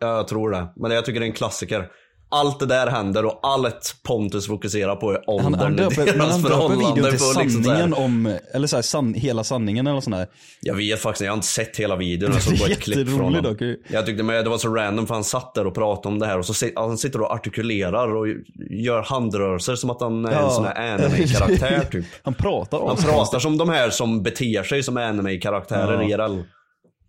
[0.00, 0.66] ja, jag tror det.
[0.76, 1.88] Men jag tycker det är en klassiker.
[2.34, 5.96] Allt det där händer och allt Pontus fokuserar på är åldern Han, han i döper,
[5.96, 6.84] men deras han döper förhållande.
[6.94, 10.00] videon till för liksom så här- sanningen om, eller så här, san, hela sanningen eller
[10.00, 10.26] sånt där.
[10.60, 12.32] Jag vet faktiskt jag har inte sett hela videon.
[12.32, 13.76] Jag såg Det är bara ett klipp från jätteroligt honom.
[13.76, 13.92] dock.
[13.92, 16.26] Jag tyckte men det var så random för han satt där och pratade om det
[16.26, 18.26] här och så sit- han sitter och artikulerar och
[18.70, 22.04] gör handrörelser som att han är en sån här anime-karaktär typ.
[22.24, 26.26] Han pratar om Han pratar som de här som beter sig som anime-karaktärer Ja.
[26.26, 26.42] IRL.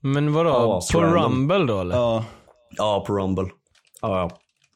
[0.01, 0.49] Men vadå?
[0.49, 1.23] Ja, på random.
[1.23, 1.95] Rumble då eller?
[1.95, 2.25] Ja,
[2.77, 3.45] Ja, på Rumble.
[4.01, 4.29] Ja, ja.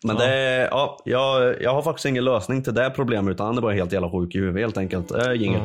[0.05, 3.57] Men det är, ja, jag, jag har faktiskt ingen lösning till det problemet utan han
[3.57, 5.11] är bara helt jävla sjuk i huvudet helt enkelt.
[5.11, 5.61] Äh, Jingel.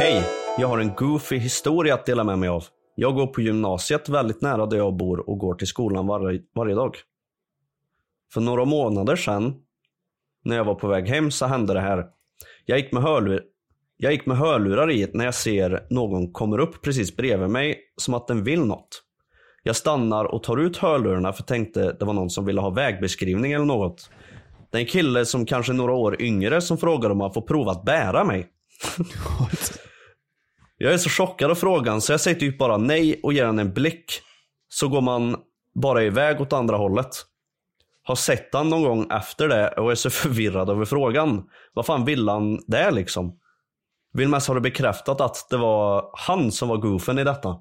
[0.00, 0.22] Hej!
[0.58, 2.64] Jag har en goofy historia att dela med mig av.
[2.94, 6.74] Jag går på gymnasiet väldigt nära där jag bor och går till skolan varje, varje
[6.74, 6.96] dag.
[8.32, 9.54] För några månader sedan,
[10.44, 12.06] när jag var på väg hem, så hände det här.
[12.64, 13.42] Jag gick med, hörlur,
[13.96, 18.14] jag gick med hörlurar i när jag ser någon kommer upp precis bredvid mig som
[18.14, 19.02] att den vill något.
[19.66, 23.52] Jag stannar och tar ut hörlurarna för tänkte det var någon som ville ha vägbeskrivning
[23.52, 24.10] eller något.
[24.70, 27.42] Det är en kille som kanske är några år yngre som frågar om han får
[27.42, 28.46] prova att bära mig.
[30.78, 33.58] jag är så chockad av frågan så jag säger typ bara nej och ger han
[33.58, 34.12] en blick.
[34.68, 35.36] Så går man
[35.74, 37.10] bara iväg åt andra hållet.
[38.02, 41.44] Har sett han någon gång efter det och är så förvirrad över frågan.
[41.74, 43.38] Vad fan vill han det liksom?
[44.12, 47.56] Vill mest ha det bekräftat att det var han som var goofen i detta.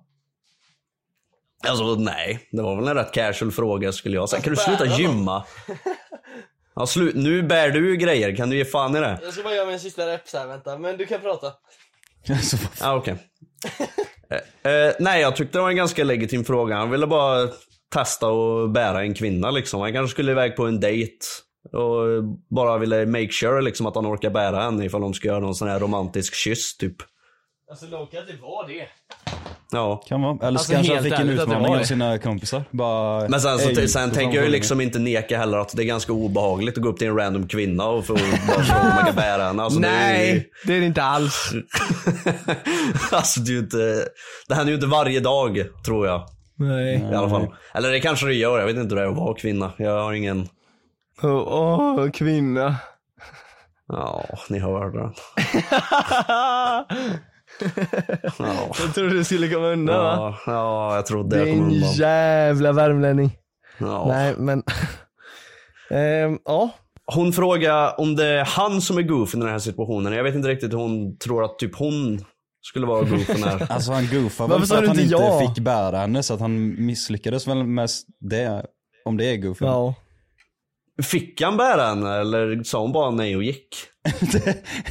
[1.67, 4.41] Alltså nej, det var väl en rätt casual fråga skulle jag säga.
[4.41, 5.43] Kan du sluta gymma?
[6.77, 7.15] Ja, slut.
[7.15, 9.19] Nu bär du ju grejer, kan du ge fan i det?
[9.23, 10.77] Jag ska bara göra min sista rep här, vänta.
[10.77, 11.53] Men du kan prata.
[12.29, 13.15] alltså, Ja, ah, okej.
[14.63, 16.75] eh, eh, nej, jag tyckte det var en ganska legitim fråga.
[16.75, 17.49] Han ville bara
[17.93, 19.81] testa och bära en kvinna liksom.
[19.81, 21.17] Han kanske skulle iväg på en dejt.
[21.73, 22.23] Och
[22.55, 25.55] bara ville make sure liksom att han orkar bära henne ifall de ska göra någon
[25.55, 26.95] sån här romantisk kyss typ.
[27.69, 28.87] Alltså Loki att det var det.
[29.71, 30.03] Ja.
[30.07, 30.31] kan vara.
[30.33, 32.63] Eller så Alltså, kanske han fick en utmaning av sina kompisar.
[32.71, 35.83] Bara, Men sen, så, "Ey, sen tänker jag ju liksom inte neka heller att det
[35.83, 38.95] är ganska obehagligt att gå upp till en random kvinna och få bara fråga om
[38.95, 39.63] man kan bära henne.
[39.63, 41.51] Alltså, det är ju- Nej, det är det inte alls.
[43.11, 44.05] alltså det är ju inte,
[44.47, 46.27] det händer ju inte varje dag tror jag.
[46.57, 47.09] Nej.
[47.11, 47.47] I alla fall.
[47.73, 49.71] Eller det kanske det gör, jag vet inte hur det är att vara kvinna.
[49.77, 50.47] Jag har ingen,
[51.23, 52.75] Åh, åh, kvinna.
[53.87, 55.11] ja ni hör det.
[58.39, 60.15] Ja, Jag trodde du skulle komma undan va?
[60.45, 61.91] ja, ja jag trodde jag kom Din undan.
[61.93, 63.31] jävla värmlänning.
[63.77, 64.05] Ja.
[64.07, 64.63] Nej men,
[65.89, 66.69] Ehm, ja.
[67.05, 70.13] Hon frågar om det är han som är goofen i den här situationen.
[70.13, 72.25] Jag vet inte riktigt hur hon tror att typ hon
[72.61, 73.67] skulle vara goofen här.
[73.71, 75.39] Alltså han goofar Varför väl sa för du att han inte inte ja?
[75.55, 77.89] fick bära henne så att han misslyckades väl med
[78.19, 78.65] det.
[79.05, 79.67] Om det är goofen.
[79.67, 79.93] ja.
[81.03, 83.67] Fick han bära henne eller sa hon bara nej och gick?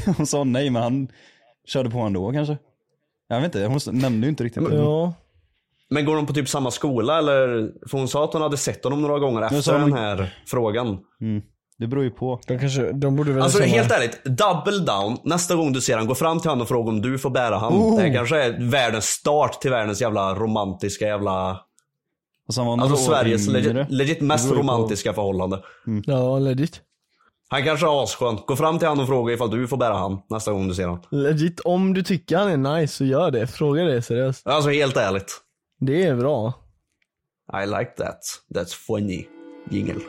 [0.16, 1.08] hon sa nej men han
[1.66, 2.58] körde på ändå kanske.
[3.28, 4.76] Jag vet inte, hon nämnde ju inte riktigt det.
[4.76, 5.12] Ja.
[5.90, 7.70] Men går de på typ samma skola eller?
[7.88, 10.98] För hon sa att hon hade sett honom några gånger efter hon- den här frågan.
[11.78, 12.40] Det beror ju på.
[12.46, 15.18] De kanske, de borde väl Alltså känna- helt ärligt, double down.
[15.24, 17.56] Nästa gång du ser han, gå fram till honom och fråga om du får bära
[17.58, 17.72] han.
[17.72, 17.96] Oh.
[17.96, 21.60] Det här kanske är världens start till världens jävla romantiska jävla...
[22.48, 25.62] Alltså, Alltså Sveriges legit, legit mest ju på- romantiska förhållande.
[26.06, 26.80] Ja, legit.
[27.54, 28.38] Han kanske är asskön.
[28.46, 30.86] Gå fram till honom och fråga ifall du får bära han nästa gång du ser
[30.86, 31.04] honom.
[31.10, 33.46] Legit, om du tycker han är nice så gör det.
[33.46, 34.46] Fråga det seriöst.
[34.46, 35.40] Alltså helt ärligt.
[35.80, 36.52] Det är bra.
[37.62, 38.18] I like that.
[38.54, 39.26] That's funny.
[39.70, 40.00] Jingel.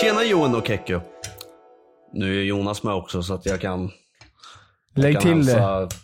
[0.00, 1.00] Tjena Johan och Kekko.
[2.12, 3.90] Nu är Jonas med också så att jag kan...
[4.94, 5.52] Lägg kan till det.
[5.52, 5.96] hälsa,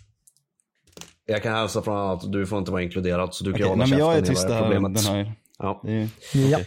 [1.27, 3.85] Jag kan hälsa från att du får inte vara inkluderad så du kan Okej, hålla
[3.85, 4.63] nej, men jag är käften tyst det här.
[4.63, 4.95] problemet.
[5.05, 5.33] Den här.
[5.59, 5.81] Ja.
[5.85, 6.09] Det är,
[6.51, 6.59] Ja.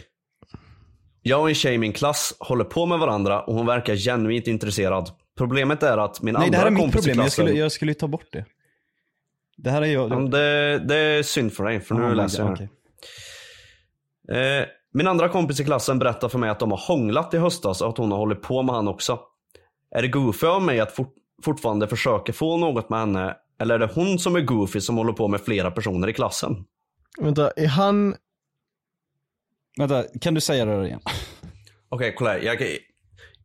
[1.28, 4.46] Jag och en tjej i min klass håller på med varandra och hon verkar genuint
[4.46, 5.10] intresserad.
[5.38, 7.44] Problemet är att min nej det andra här är mitt kompis i problem, jag klassen...
[7.46, 8.44] skulle, jag skulle ta bort det.
[9.56, 10.12] Det här är jag.
[10.12, 12.68] Ja, det, det är synd för dig, för nu men- läser jag okej.
[14.32, 17.80] Eh, min andra kompis i klassen berättar för mig att de har hånglat i höstas
[17.80, 19.18] och att hon har hållit på med han också.
[19.90, 23.36] Är det goofy av mig att fort, fortfarande försöka få något med henne?
[23.60, 26.64] Eller är det hon som är goofy som håller på med flera personer i klassen?
[27.20, 28.14] Vänta, är han...
[29.76, 31.00] Vänta, kan du säga det där igen?
[31.88, 32.38] Okej, kolla här.
[32.38, 32.66] Jag kan,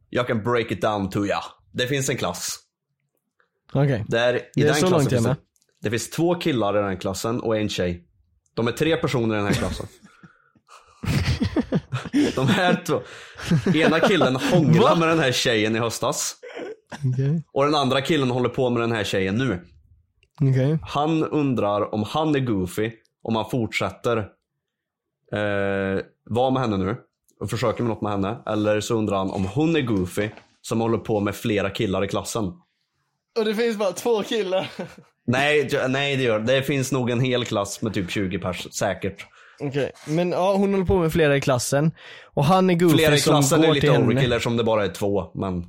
[0.09, 1.39] jag kan break it down to ya.
[1.73, 2.59] Det finns en klass.
[3.73, 4.05] Okej.
[4.07, 5.35] Där, i Det är den så klassen långt jag finns med.
[5.35, 5.41] det,
[5.81, 8.05] det finns två killar i den klassen och en tjej.
[8.53, 9.85] De är tre personer i den här klassen.
[12.35, 13.01] De här två.
[13.75, 16.35] Ena killen hånglar med den här tjejen i höstas.
[17.13, 17.43] Okej.
[17.53, 19.65] Och den andra killen håller på med den här tjejen nu.
[20.41, 20.79] Okej.
[20.81, 22.91] Han undrar om han är goofy,
[23.23, 24.17] om han fortsätter
[25.33, 26.95] eh, vara med henne nu
[27.39, 28.37] och försöker med något med henne.
[28.45, 30.29] Eller så undrar han om hon är goofy
[30.61, 32.43] som håller på med flera killar i klassen.
[33.39, 34.67] Och det finns bara två killar.
[35.27, 36.63] Nej, nej det gör det.
[36.63, 39.25] Finns nog en hel klass med typ 20 pers, säkert.
[39.63, 41.91] Okej, men ja hon håller på med flera i klassen.
[42.33, 44.05] Och han är goofy Flera i som klassen går är lite till henne.
[44.05, 45.31] overkill eftersom det bara är två.
[45.35, 45.65] Men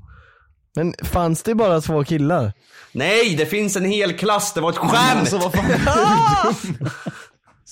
[0.76, 2.52] Men fanns det bara två killar?
[2.92, 4.52] nej, det finns en hel klass.
[4.54, 5.20] Det var ett skämt!
[5.20, 6.54] Alltså vad fan.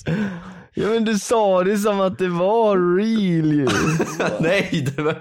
[0.75, 3.69] Ja men du sa det som att det var real ju.
[4.41, 5.19] nej, det var,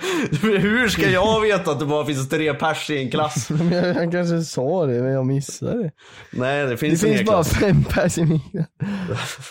[0.60, 3.50] hur ska jag veta att det bara finns tre pers i en klass?
[3.50, 5.92] Men jag, jag kanske sa det men jag missade det.
[6.32, 7.54] Nej, det Det finns, en finns bara klass.
[7.54, 8.42] fem pers i min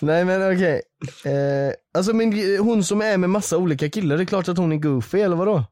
[0.01, 0.83] Nej men okej.
[1.25, 4.73] Eh, alltså men hon som är med massa olika killar, det är klart att hon
[4.73, 5.65] är goofy eller vadå?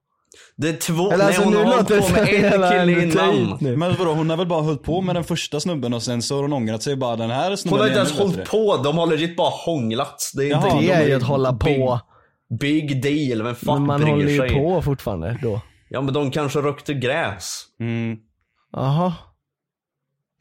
[0.56, 3.02] Det är två, Eller nej alltså hon nu har hållit det på med en kille
[3.02, 3.78] innan.
[3.78, 6.34] Men vadå, hon har väl bara hållit på med den första snubben och sen så
[6.34, 8.98] har hon ångrat sig bara den här snubben Hon har inte ens hållit på, de
[8.98, 10.30] har legit bara hånglat.
[10.36, 12.00] Det är inte Jaha, Det de är ju att hålla big, på.
[12.60, 14.54] Big deal, vem fuck Men man bryr håller ju sig?
[14.54, 15.60] på fortfarande då.
[15.88, 17.62] Ja men de kanske rökte gräs.
[17.80, 18.16] Mm,
[18.72, 19.12] Jaha.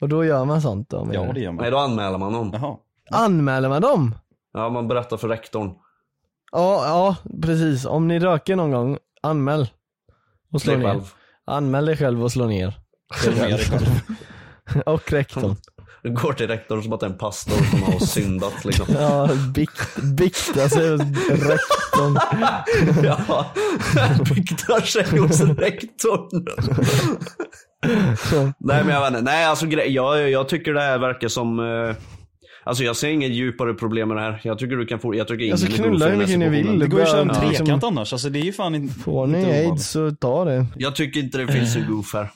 [0.00, 1.08] Och då gör man sånt då?
[1.12, 1.70] ja det gör Nej man.
[1.70, 2.50] då anmäler man dem.
[2.54, 2.76] Jaha.
[3.10, 4.14] Anmäler man dem?
[4.52, 5.70] Ja man berättar för rektorn.
[6.52, 7.84] Ja, ja precis.
[7.86, 9.68] Om ni röker någon gång, anmäl.
[10.52, 11.02] Och slå ner.
[11.46, 12.74] Anmäl dig själv och slå ner.
[14.86, 15.56] och rektorn.
[16.02, 18.86] Du går till rektorn som att det är en pastor som har syndat liksom.
[18.94, 22.18] Ja, bikt, bikta sig hos rektorn.
[23.04, 23.46] ja,
[24.34, 26.46] biktar sig hos rektorn.
[28.58, 31.96] Nej men jag vet inte, nej alltså jag, jag tycker det här verkar som eh,
[32.66, 34.40] Alltså jag ser inget djupare problem med det här.
[34.44, 36.78] Jag tycker du kan få, jag tycker ingen Alltså, är knulla hur mycket ni vill.
[36.78, 37.50] Det går ju att köra en Ja.
[37.58, 40.66] trekant annars, alltså det är ju fan inte Får ni inte aids så ta det.
[40.76, 42.30] Jag tycker inte det finns en goof här.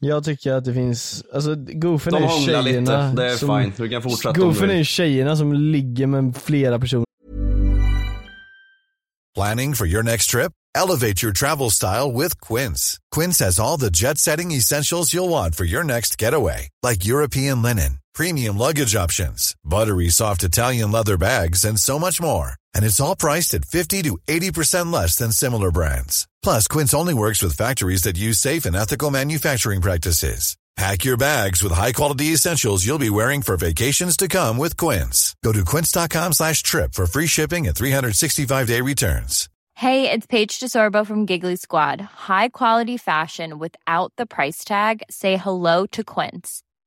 [0.00, 3.36] Jag tycker att det finns, alltså goofen De är ju hånglar lite, tjejerna det är
[3.36, 3.72] som, fine.
[3.76, 7.04] Du kan fortsätta Goofen är ju tjejerna som ligger med flera personer.
[9.34, 10.52] Planning for your next trip?
[10.78, 12.98] Elevate your travel style with Quince.
[13.14, 17.62] Quince has all the jet setting essentials you'll want for your next getaway, like European
[17.62, 22.52] linen, premium luggage options, buttery soft Italian leather bags, and so much more.
[22.74, 26.26] And it's all priced at 50 to 80% less than similar brands.
[26.42, 30.56] Plus, Quince only works with factories that use safe and ethical manufacturing practices.
[30.76, 35.34] Pack your bags with high-quality essentials you'll be wearing for vacations to come with Quince.
[35.42, 39.48] Go to quince.com slash trip for free shipping and 365-day returns.
[39.72, 42.00] Hey, it's Paige DeSorbo from Giggly Squad.
[42.00, 45.02] High quality fashion without the price tag.
[45.10, 46.62] Say hello to Quince.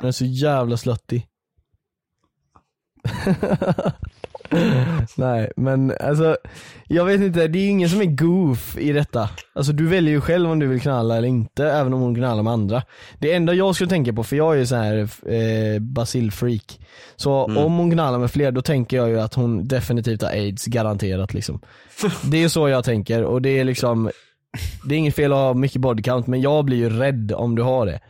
[0.00, 1.26] Den är så jävla sluttig.
[5.16, 6.36] Nej men alltså,
[6.88, 9.28] jag vet inte, det är ingen som är goof i detta.
[9.54, 12.42] Alltså du väljer ju själv om du vill knalla eller inte, även om hon knallar
[12.42, 12.82] med andra.
[13.18, 14.96] Det enda jag skulle tänka på, för jag är ju så här
[15.32, 16.80] eh, basilfreak.
[17.16, 17.56] Så Mm.
[17.64, 21.34] om hon knallar med fler, då tänker jag ju att hon definitivt har aids, garanterat
[21.34, 21.60] liksom.
[22.30, 24.10] Det är så jag tänker och det är liksom,
[24.84, 27.54] det är inget fel att ha mycket body count men jag blir ju rädd om
[27.54, 28.00] du har det.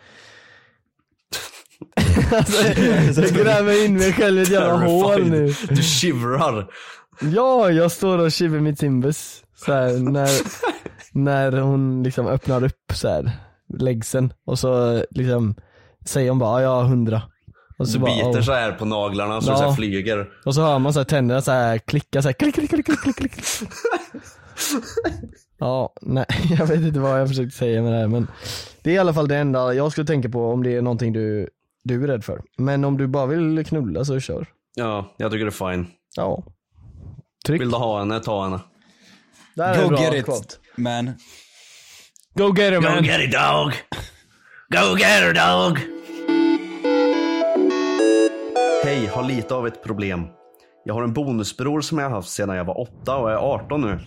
[2.37, 5.55] Alltså, jag gräver in mig själv i ett jävla hål nu.
[5.69, 6.67] Du shivrar.
[7.21, 10.29] Ja, jag står och shiver mitt timbus så här, när,
[11.13, 13.31] när hon liksom öppnar upp så här,
[13.79, 15.55] läggsen och så liksom
[16.07, 17.23] säger hon bara "Ja, jag har hundra.
[17.79, 19.53] Och Du bara, biter så här på naglarna så Ja.
[19.53, 20.29] det så här flyger.
[20.45, 22.87] Och så hör man så här tänderna så här klicka så här klick, klick, klick,
[22.87, 23.33] klick, klick.
[25.59, 26.27] Ja, nej
[26.59, 28.27] jag vet inte vad jag försökte säga med det här men
[28.83, 31.13] Det är i alla fall det enda jag skulle tänka på om det är någonting
[31.13, 31.49] du,
[31.85, 32.43] du är rädd för.
[32.59, 34.47] Men om du bara vill knulla så kör.
[34.75, 35.87] Ja, jag tycker det är fine.
[36.17, 36.45] Ja.
[37.47, 37.61] Tryck.
[37.61, 38.61] Vill du ha henne, ta henne.
[39.57, 40.55] Där är Go bra get it quote.
[40.77, 41.11] man.
[42.35, 42.97] Go get it man.
[42.97, 43.73] Go get it dog.
[44.71, 45.79] Go get her dog.
[48.85, 50.27] Hej, har lite av ett problem.
[50.85, 53.81] Jag har en bonusbror som jag har haft sedan jag var åtta och är 18
[53.81, 54.01] nu.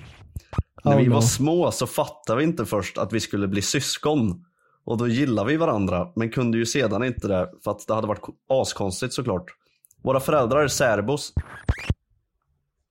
[0.83, 1.13] När Oh vi no.
[1.13, 4.43] var små så fattade vi inte först att vi skulle bli syskon.
[4.87, 8.07] Och då gillade vi varandra, men kunde ju sedan inte det för att det hade
[8.07, 9.45] varit askonstigt såklart.
[10.03, 11.33] Våra föräldrar är särbos.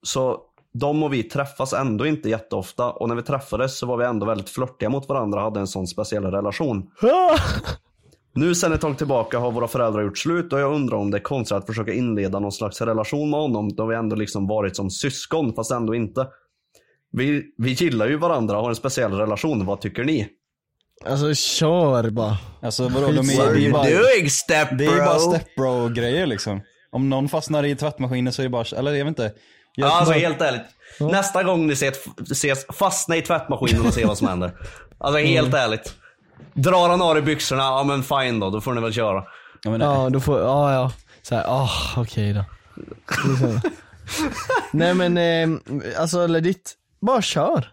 [0.03, 0.41] Så
[0.73, 4.25] de och vi träffas ändå inte jätteofta och när vi träffades så var vi ändå
[4.25, 6.89] väldigt flörtiga mot varandra och hade en sån speciell relation.
[8.33, 11.17] Nu sen ett tag tillbaka har våra föräldrar gjort slut och jag undrar om det
[11.17, 14.75] är konstigt att försöka inleda någon slags relation med honom då vi ändå liksom varit
[14.75, 16.27] som syskon fast ändå inte.
[17.11, 20.36] Vi, vi gillar ju varandra och har en speciell relation, vad tycker ni?
[21.05, 22.37] Alltså kör bara.
[22.61, 26.61] Alltså vadå, de är, det är bara, doing step det är bara stepbro grejer liksom.
[26.91, 29.23] Om någon fastnar i tvättmaskinen så är det bara, eller jag vet inte.
[29.75, 30.61] Jag, Ja, alltså bara- helt ärligt.
[30.99, 31.97] Nästa gång ni ses,
[32.31, 34.51] ses fastna i tvättmaskinen och se vad som händer.
[34.97, 35.93] Alltså helt ärligt.
[36.53, 39.23] Drar han av dig byxorna, ja men fine då, då får ni väl köra.
[39.63, 40.91] Ja, men, Ja, då får, ja ja.
[41.21, 42.43] Så här, ah okej då.
[43.05, 43.69] Det är så.
[44.71, 45.59] Nej men eh,
[46.01, 47.67] alltså legit, bara kör.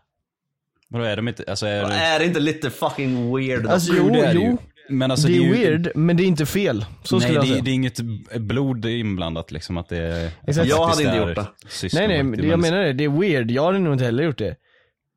[0.95, 3.63] Vadå är de inte, alltså är det, Är det inte lite fucking weird?
[3.63, 3.71] då?
[3.71, 4.59] Alltså Jo, det är det jo.
[4.89, 6.87] Men alltså, det är det är ju- weird, men det är inte fel.
[7.03, 7.63] Så nej skulle jag det, säga.
[7.63, 8.01] det är inget
[8.41, 10.69] blod inblandat liksom att det är Exakt.
[10.69, 11.47] Jag hade inte gjort det.
[11.93, 13.51] nej nej, men- jag menar det, det är weird.
[13.51, 14.57] Jag hade nog inte heller gjort det.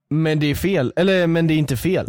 [0.09, 2.05] Men det är fel, eller men det är inte fel.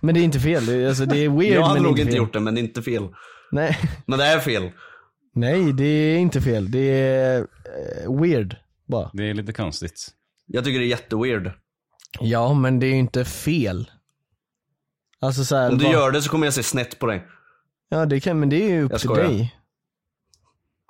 [0.00, 2.16] men det är inte fel, det alltså, det är weird jag hade nog inte fel.
[2.18, 3.08] gjort det, men det är inte fel.
[3.52, 4.70] Nej, Men det är fel.
[5.34, 6.70] nej det är inte fel.
[6.70, 8.56] Det är eh, weird
[8.88, 9.10] bara.
[9.12, 10.08] Det är lite konstigt.
[10.46, 11.50] Jag tycker det är jätteweird.
[12.20, 13.90] Ja men det är ju inte fel.
[15.20, 17.26] Alltså så här, Om du vad- gör det så kommer jag se snett på dig.
[17.88, 19.54] Ja det kan, men det är ju upp till dig.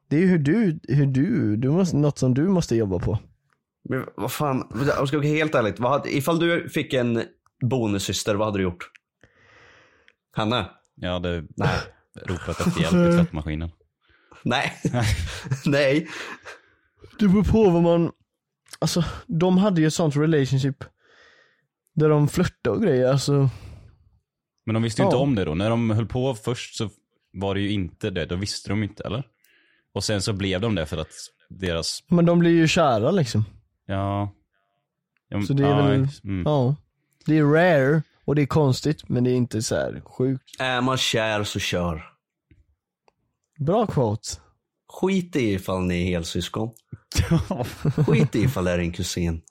[0.08, 3.18] Det är ju hur du, hur du, du måste, något som du måste jobba på.
[3.88, 5.80] Men vad fan, jag ska vara helt ärligt.
[5.80, 7.22] Vad hade, ifall du fick en
[7.60, 8.90] bonussyster, vad hade du gjort?
[10.32, 10.70] Hanna?
[10.94, 11.44] Jag hade
[12.26, 13.70] ropat efter hjälp i tvättmaskinen.
[14.42, 14.72] Nej.
[15.66, 16.08] Nej.
[17.18, 18.12] Det beror på vad man,
[18.78, 20.84] alltså de hade ju ett sånt relationship
[21.98, 23.50] där de flörtade och grejer, alltså.
[24.66, 25.22] Men de visste ju inte Ja.
[25.22, 25.54] om det då.
[25.54, 26.90] När de höll på först så
[27.32, 28.26] var det ju inte det.
[28.26, 29.22] Då visste de inte, eller?
[29.92, 31.12] Och sen så blev de det för att
[31.48, 33.44] deras, Men de blir ju kära liksom.
[33.86, 34.32] ja.
[35.28, 36.42] ja Så det är ja, väl, mm.
[36.46, 36.76] ja.
[37.26, 40.44] Det är rare Och det är konstigt men det är inte så här sjukt.
[40.58, 42.02] Är man kär så kör.
[43.58, 44.28] Bra quote.
[44.92, 46.70] Skit i ifall ni är helsyskon.
[48.06, 49.42] Skit i ifall det är din kusin.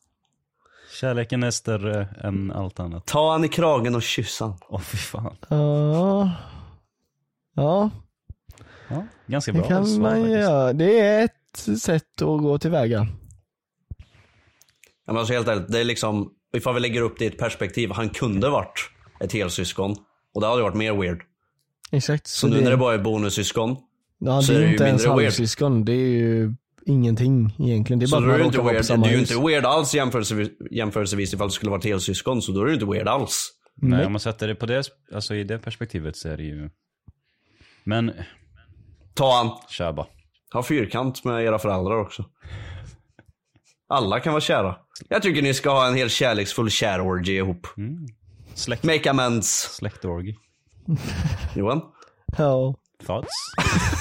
[1.01, 3.05] Kärleken är större än allt annat.
[3.05, 4.53] Ta han i kragen och kyss han.
[4.69, 5.37] Åh fy fan.
[5.49, 6.31] Ja.
[7.55, 7.89] Ja,
[8.89, 10.73] Ja, ganska det bra kan svar man göra.
[10.73, 13.07] Det är ett sätt att gå tillväga.
[15.05, 17.37] Ja, men alltså helt ärligt, det är liksom, ifall vi lägger upp det i ett
[17.37, 18.89] perspektiv, han kunde varit
[19.19, 19.95] ett helsyskon.
[20.33, 21.21] Och det hade varit mer weird.
[21.91, 22.27] Exakt.
[22.27, 23.77] Så, nu när det bara är bonussyskon,
[24.19, 25.85] Ja, så det är är det inte ju ens halvsyskon.
[25.85, 26.53] Det är ju
[26.87, 27.99] ingenting egentligen.
[27.99, 28.75] Det är så bara då är det inte weird.
[28.75, 32.41] Det samma är ju inte weird alls jämförelsevis, jämförelsevis ifall det skulle vara ett helsyskon.
[32.41, 33.49] Så då är ju inte weird alls.
[33.81, 34.83] Nej, om man sätter det på det,
[35.13, 36.69] alltså i det perspektivet så är det ju...
[37.83, 38.11] Men,
[39.13, 39.51] Ta han.
[39.69, 40.07] kör bara.
[40.53, 42.25] Ha fyrkant med era föräldrar också.
[43.89, 44.75] Alla kan vara kära.
[45.09, 47.67] Jag tycker ni ska ha en helt kärleksfull kärorgie ihop.
[48.53, 49.75] Släkt, Make amends.
[49.75, 50.35] släktorgi.
[51.55, 51.81] Johan?
[52.37, 52.75] Ja.
[53.05, 53.33] Thoughts?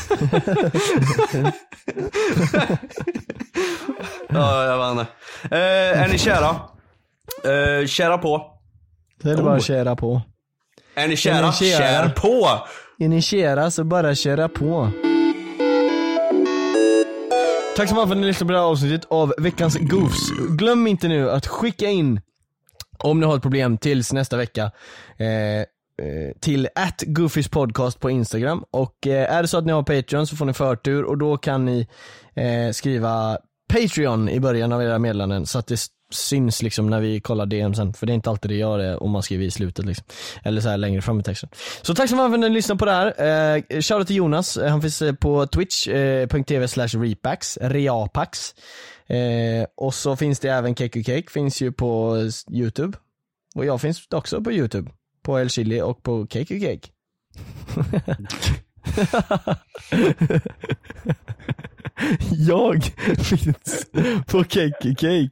[4.29, 5.13] Ja, jag vet inte.
[5.57, 6.49] Eh, är ni kära?
[7.45, 8.53] Eh, kära på.
[9.23, 9.57] Så är det bara Oh.
[9.57, 10.23] att köra på.
[10.95, 11.47] Är ni kära?
[11.47, 11.79] ni kära?
[11.79, 12.49] Kär på!
[12.99, 14.91] Är ni kära så bara köra på.
[17.77, 20.31] Tack så mycket för att ni lyssnade på det här avsnittet av veckans Goofs.
[20.51, 22.21] Glöm inte nu att skicka in,
[22.99, 24.63] om ni har ett problem tills nästa vecka,
[25.19, 25.65] eh,
[26.03, 28.65] Eh, till at Goofys podcast på Instagram.
[28.71, 31.37] Och eh, är det så att ni har Patreon så får ni förtur och då
[31.37, 31.89] kan ni
[32.35, 33.39] eh, skriva
[33.69, 35.81] Patreon i början av era meddelanden så att det
[36.11, 37.93] syns liksom när vi kollar DM sen.
[37.93, 40.07] För det är inte alltid det gör det om man skriver i slutet liksom.
[40.43, 41.49] Eller så här längre fram i texten.
[41.83, 43.55] Så tack så mycket för att ni lyssnade på det här.
[43.57, 48.55] Eh, Shoutout till Jonas, han finns på twitch.tv slash repax, reapax.
[49.07, 52.19] Eh, och så finns det även Cake Cake, finns ju på
[52.51, 52.99] youtube.
[53.55, 54.91] Och jag finns också på youtube.
[55.27, 56.89] På El Chili och på Cake Cake.
[62.31, 62.85] Jag
[63.19, 63.87] finns
[64.27, 65.31] på Cake Cake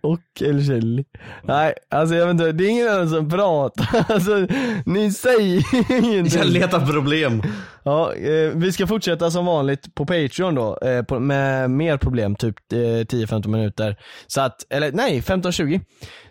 [0.00, 1.04] och El Chili.
[1.42, 4.04] Nej, alltså jag vet inte, det är ingen annan som pratar.
[4.12, 4.46] Alltså,
[4.86, 5.64] ni säger
[6.04, 6.38] ingenting.
[6.38, 7.42] Jag letar problem.
[7.82, 12.36] Ja, eh, vi ska fortsätta som vanligt på Patreon då, eh, på, med mer problem,
[12.36, 13.96] typ eh, 10-15 minuter.
[14.26, 15.80] Så att, eller nej, 15-20.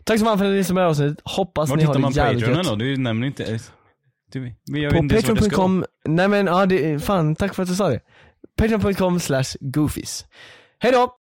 [0.03, 1.17] Tack så mycket för att ni lyssnade på det här avsnittet.
[1.23, 2.67] Hoppas Var ni har hittar man det jävligt gött.
[2.67, 2.75] då?
[2.75, 3.59] Du nämner inte...
[4.33, 4.51] Du,
[4.91, 7.99] På patreon.com, nej men ja det, fan tack för att du sa det.
[8.61, 10.25] Patreon.com slash goofies.
[10.77, 11.20] Hejdå!